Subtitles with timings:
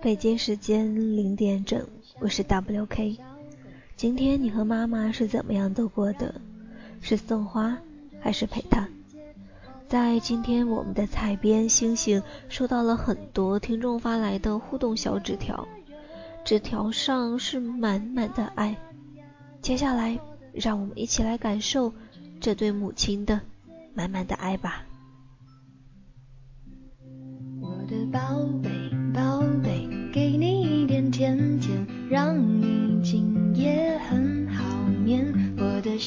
[0.00, 1.84] 北京时间零点整，
[2.20, 3.18] 我是 WK。
[3.96, 6.40] 今天你和妈妈是怎么样度过的？
[7.00, 7.76] 是送花
[8.20, 8.86] 还是陪她？
[9.88, 15.66] 在今天我们的彩编星星收到了很多听众发来的互动小纸条，
[16.44, 18.76] 纸条上是满满的爱。
[19.60, 20.16] 接下来，
[20.52, 21.92] 让我们一起来感受
[22.40, 23.40] 这对母亲的
[23.94, 24.84] 满满的爱吧。
[27.60, 28.20] 我的宝
[28.62, 28.67] 贝，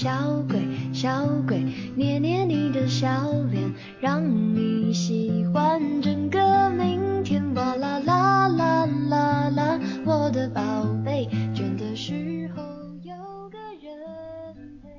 [0.01, 0.09] 小
[0.49, 0.59] 鬼，
[0.91, 1.63] 小鬼，
[1.95, 7.53] 捏捏你的笑脸，让你喜欢整个明天。
[7.53, 10.61] 哇啦啦啦啦啦，我的宝
[11.05, 12.63] 贝，倦的时候
[13.03, 13.13] 有
[13.51, 14.89] 个人陪。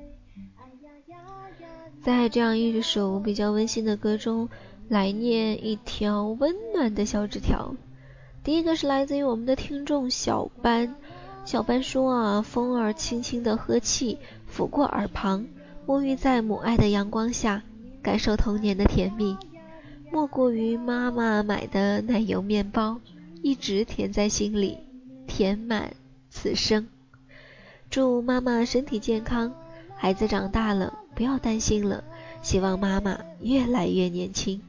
[0.55, 1.67] 哎呀呀呀呀！
[2.01, 4.47] 在这样一首比较温馨的歌中，
[4.87, 7.75] 来念一条温暖的小纸条。
[8.41, 10.95] 第一个是来自于我们的听众小班，
[11.43, 14.17] 小班说啊，风儿轻轻的呵气，
[14.55, 15.47] 抚过耳旁，
[15.87, 17.63] 沐浴在母爱的阳光下，
[18.03, 19.35] 感受童年的甜蜜，
[20.11, 22.99] 莫过于妈妈买的奶油面包，
[23.41, 24.77] 一直甜在心里，
[25.25, 25.93] 填满
[26.29, 26.87] 此生。
[27.89, 29.51] 祝妈妈身体健康，
[29.95, 32.03] 孩子长大了不要担心了，
[32.43, 34.61] 希望妈妈越来越年轻。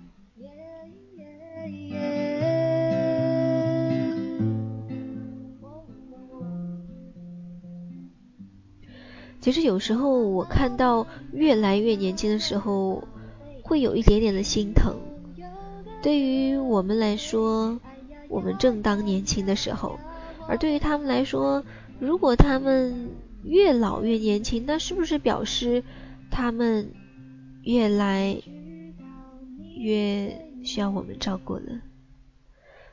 [9.45, 13.05] 其实有时候我看到越来越年轻的时候，
[13.63, 14.97] 会有一点点的心疼。
[16.01, 17.79] 对于我们来说，
[18.31, 19.99] 我们正当年轻的时候；
[20.49, 21.63] 而对于他们来说，
[21.99, 23.11] 如果他们
[23.43, 25.85] 越老越年轻，那是不是表示
[26.31, 26.95] 他们
[27.65, 28.41] 越来
[29.77, 31.83] 越需要我们照顾了？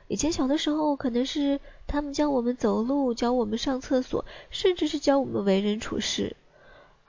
[0.06, 6.36] 以前小的时候，可能是他们教我们走路，教我们上厕所，甚至是教我们为人处事。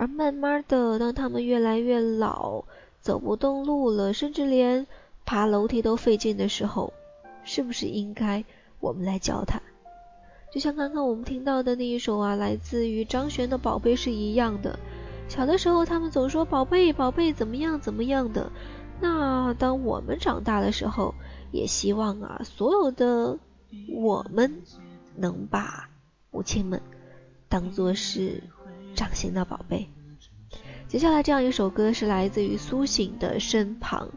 [0.03, 2.65] 而慢慢的，当他们越来越老，
[2.99, 4.85] 走不动路了，甚至连
[5.23, 6.91] 爬楼梯都费劲的时候，
[7.45, 8.43] 是不是应该
[8.81, 9.61] 我们来教他？
[10.51, 14.77] 就像刚刚我们听到的那一首啊，来自于张悬的《宝贝》是一样的。
[15.29, 18.51] 小的时候，他们总说“宝贝，宝贝，怎么样，怎么样的”。
[18.99, 21.15] 那当我们长大的时候，
[21.53, 23.39] 也希望啊，所有的
[23.89, 24.63] 我们
[25.15, 25.89] 能把
[26.29, 26.81] 母亲们
[27.47, 28.43] 当做是。
[28.95, 29.89] 掌心的宝贝，
[30.87, 34.09] 接下来这样一首歌是来自于苏醒的身旁。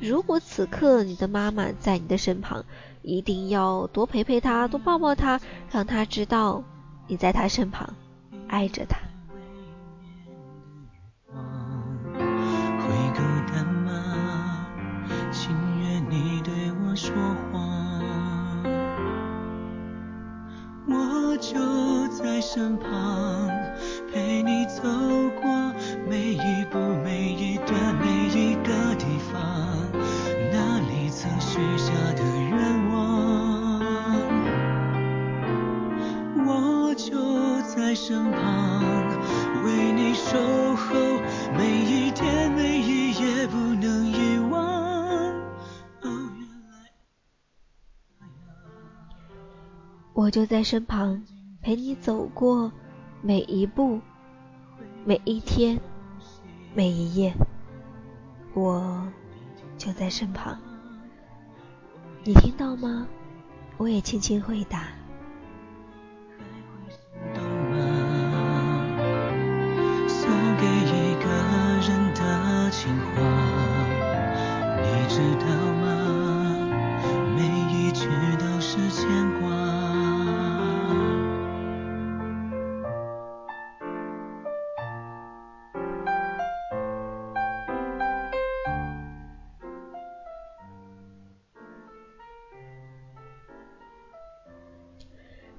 [0.00, 2.64] 如果此刻你的妈妈在你的身旁，
[3.02, 5.40] 一定要多陪陪她，多抱抱她，
[5.70, 6.62] 让她知道
[7.06, 7.94] 你在她身旁，
[8.48, 8.98] 爱着她。
[20.88, 23.55] 我就在身旁。
[50.16, 51.22] 我就在身旁
[51.60, 52.72] 陪你走过。
[53.20, 54.00] 每一步，
[55.04, 55.78] 每一天，
[56.74, 57.34] 每一夜，
[58.54, 59.06] 我
[59.76, 60.58] 就在身旁。
[62.24, 63.06] 你听到吗？
[63.76, 64.88] 我也轻轻回答。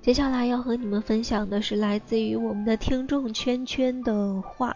[0.08, 4.74] 接下来要和你们分享的是来自于我们的听众圈圈的话。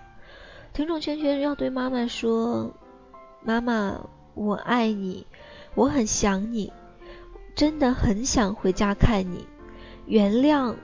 [0.73, 2.69] 听众圈圈要对妈妈说
[3.41, 5.25] ：“妈妈，我爱你，
[5.73, 6.73] 我很想你，
[7.55, 9.47] 真的很想回家看你。
[10.05, 10.75] 原谅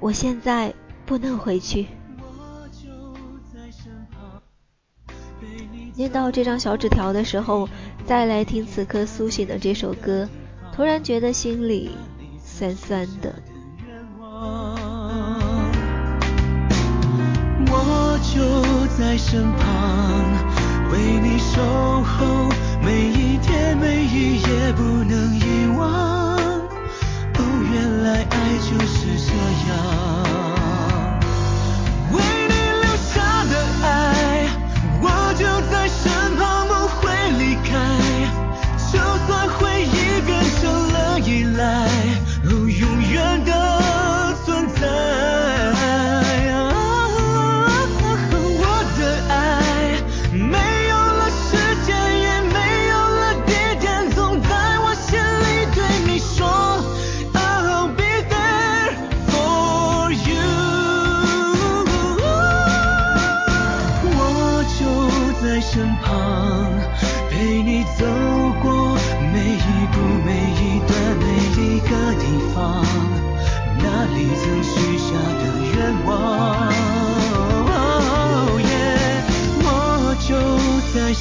[0.00, 0.74] 我现在
[1.06, 1.86] 不能回去。”
[5.96, 7.66] 念到这张小纸条的时候，
[8.04, 10.28] 再来听此刻苏醒的这首歌，
[10.74, 11.92] 突然觉得心里
[12.44, 13.34] 酸酸的。
[18.34, 18.40] 就
[18.98, 19.62] 在身旁，
[20.90, 22.50] 为你守候
[22.82, 25.86] 每一天每一夜，不能遗忘。
[25.86, 27.40] 哦。
[27.72, 29.63] 原来爱就是这样。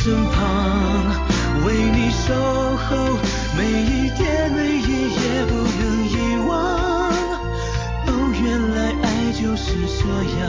[0.04, 1.16] 身旁，
[1.66, 3.18] 为你守候
[3.58, 6.14] 每一天、每一夜，不能遗
[6.46, 6.52] 忘。
[8.06, 8.10] 哦，
[8.44, 10.04] 原来爱就是这
[10.42, 10.44] 样。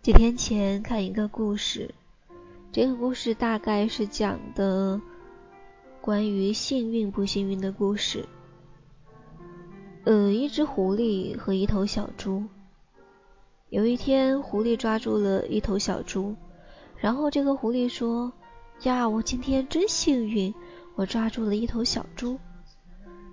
[0.00, 1.92] 几天前看一个故事，
[2.70, 5.00] 这个故事大概是讲的
[6.00, 8.28] 关于幸运不幸运的故事。
[10.04, 12.44] 呃，一只狐狸和一头小猪。
[13.68, 16.34] 有一天，狐狸抓住了一头小猪，
[16.96, 18.32] 然后这个狐狸说
[18.82, 20.54] ：“呀，我今天真幸运，
[20.94, 22.38] 我抓住了一头小猪。”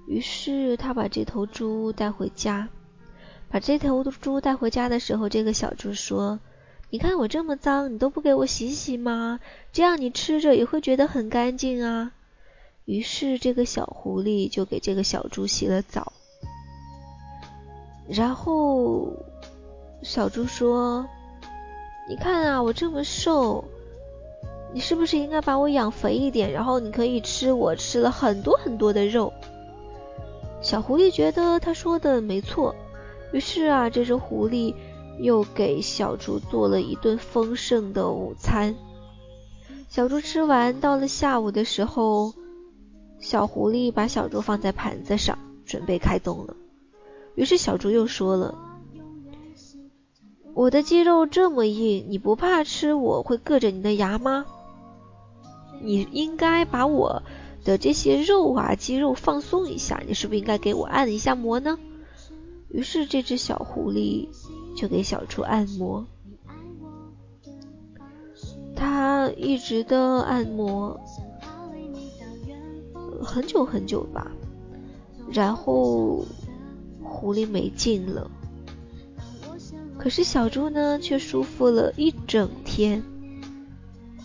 [0.07, 2.67] 于是他把这头猪带回家。
[3.49, 6.37] 把这头猪带回家的时候，这个小猪说
[6.91, 9.39] ：“你看我这么脏，你都不给我洗洗吗？
[9.71, 12.11] 这样你吃着也会觉得很干净啊。”
[12.83, 16.11] 于是这个小狐狸就给这个小猪洗了澡。
[18.07, 19.11] 然后
[20.01, 21.05] 小猪说
[22.09, 23.65] ：“你看啊，我这么瘦，
[24.73, 29.33] 你是不是应该把我养肥一点，然后你可以吃我吃了很多很多的肉？”
[30.61, 32.73] 小狐狸觉得他说的没错，
[33.31, 34.73] 于是啊，这只狐狸
[35.19, 38.73] 又给小猪做了一顿丰盛的午餐。
[39.89, 42.33] 小猪吃完，到了下午的时候，
[43.19, 46.55] 小狐狸把小猪放在盘子上，准备开动了。
[47.37, 48.57] 于是小猪又说了
[50.55, 54.47] ：“我的肌肉这么硬，你不怕吃我会硌着你的牙吗？
[55.79, 57.21] 你应该把我
[57.63, 61.77] 的这些肉啊肌肉放松一下，你是不是应该给我按一下摩呢？”
[62.73, 64.29] 于是这只小狐狸
[64.75, 66.07] 就给小猪按摩，
[68.75, 70.99] 它一直的按摩
[73.23, 74.31] 很久很久吧，
[75.31, 76.25] 然后。
[77.07, 78.29] 狐狸没劲了，
[79.97, 83.03] 可是小猪呢却舒服了一整天。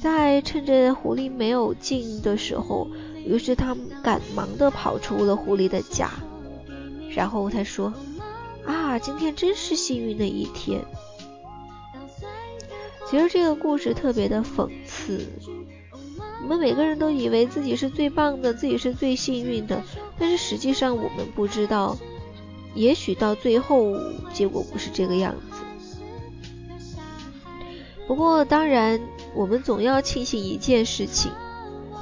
[0.00, 2.88] 在趁着狐狸没有劲的时候，
[3.24, 6.10] 于是他赶忙的跑出了狐狸的家，
[7.14, 7.94] 然后他说
[8.66, 10.84] ：“啊，今天真是幸运的一天。”
[13.08, 15.24] 其实这个故事特别的讽刺，
[16.42, 19.82] 我们每个人都以为自己是最棒的，自己是最幸运的，
[20.18, 21.96] 但是实际上我们不知道。
[22.74, 23.94] 也许到最后
[24.32, 25.62] 结果不是这个样子。
[28.06, 29.00] 不过当然，
[29.34, 31.30] 我们总要庆幸一件事情，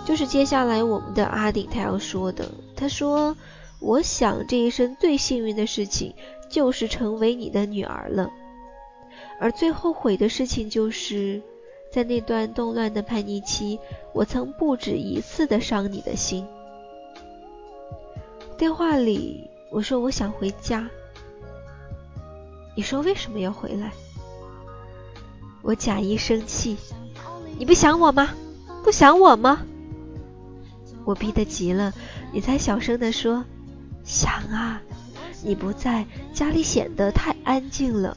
[0.04, 2.50] 就是接下来我们的阿顶他要说的。
[2.74, 3.36] 他说
[3.78, 6.14] ：“我想这一生最幸运的事情
[6.48, 8.30] 就是成为你的女儿了，
[9.38, 11.42] 而最后悔的事情就是
[11.92, 13.78] 在那段动乱的叛逆期，
[14.14, 16.46] 我曾不止一次的伤你的心。”
[18.56, 19.49] 电话里。
[19.70, 20.88] 我说我想回家，
[22.76, 23.92] 你说为什么要回来？
[25.62, 26.76] 我假意生气，
[27.58, 28.30] 你不想我吗？
[28.82, 29.62] 不想我吗？
[31.04, 31.92] 我逼得急了，
[32.32, 33.44] 你才小声的说
[34.04, 34.80] 想啊，
[35.44, 38.16] 你不在家里显得太安静了。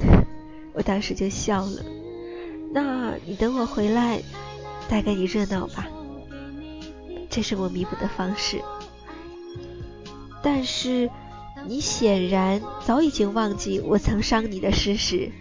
[0.74, 1.82] 我当时就笑了，
[2.72, 4.22] 那你等我回来
[4.88, 5.86] 带给你热闹吧，
[7.30, 8.62] 这是我弥补的方式。
[10.44, 11.10] 但是，
[11.66, 15.32] 你显然早已经忘记我曾伤你的事实。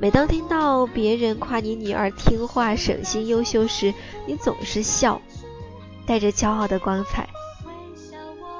[0.00, 3.92] 每当听到别人夸你女儿听话、省心、优秀时，
[4.26, 5.20] 你总是笑，
[6.06, 7.28] 带着骄傲的光彩。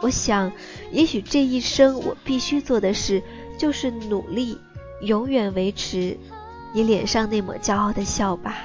[0.02, 0.52] 我想，
[0.92, 3.22] 也许这一生我必须做的事，
[3.56, 4.58] 就是努力，
[5.00, 6.18] 永远维持
[6.74, 8.58] 你脸上那抹骄傲的笑吧。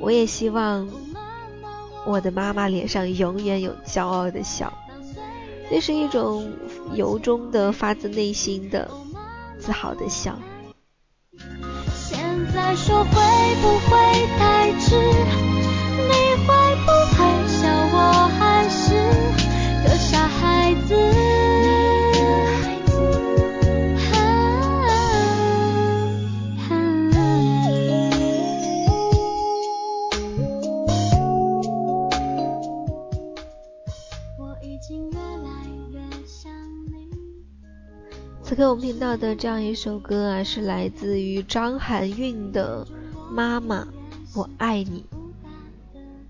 [0.00, 0.88] 我也希望。
[2.06, 4.72] 我的妈妈脸上永远有骄傲的笑，
[5.70, 6.50] 那是一种
[6.94, 8.88] 由衷的、发自内心的
[9.58, 10.38] 自豪的笑。
[11.94, 12.18] 现
[12.54, 14.05] 在说会不会
[38.46, 42.86] 此刻我们听到的这样一首歌啊，是来自于张含韵的
[43.28, 43.88] 《妈妈，
[44.36, 45.04] 我爱你》。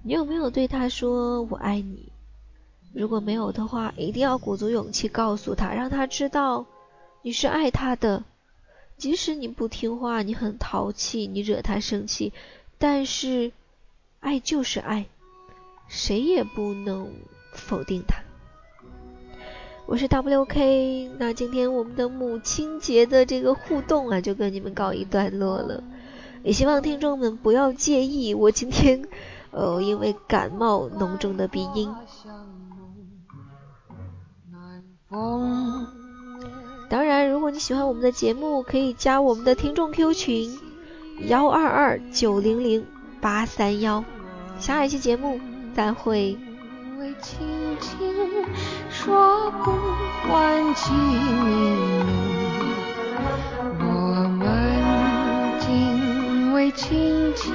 [0.03, 2.11] 你有没有对她说我爱你？
[2.95, 6.65] 如果没有的话，一定要鼓足勇气告诉她，让她知道
[7.21, 8.25] 你是爱她的。
[8.97, 12.33] 即使你不听话，你很淘气，你惹她生气，
[12.79, 13.53] 但是
[14.21, 15.05] 爱就是爱，
[15.87, 17.13] 谁也不能
[17.53, 18.23] 否定她。
[19.87, 25.85] 我是 WK，那今天我们的母亲节的这个互动啊，就跟你们告一段落了。
[26.43, 29.07] 也希望听众们不要介意，我今天
[29.53, 31.95] 呃因为感冒浓重的鼻音。
[36.91, 40.59] 当然，如果你喜欢我们的节目，可以加我们的听众 Q 群
[41.29, 42.85] 幺二二九零零
[43.21, 44.05] 八三幺。
[44.59, 45.39] 下一期节目
[45.75, 46.37] 再会。
[48.89, 49.71] 说不
[50.33, 50.97] 完情
[53.79, 54.41] 浓，我们
[55.61, 57.55] 仅为卿情。